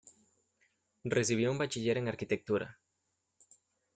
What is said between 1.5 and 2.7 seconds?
un B. Arch.